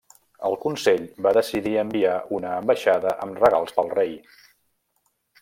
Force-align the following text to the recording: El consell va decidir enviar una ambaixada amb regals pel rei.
El 0.47 0.55
consell 0.61 1.03
va 1.25 1.33
decidir 1.37 1.73
enviar 1.81 2.15
una 2.39 2.55
ambaixada 2.63 3.13
amb 3.27 3.39
regals 3.45 3.77
pel 3.79 3.93
rei. 4.01 4.19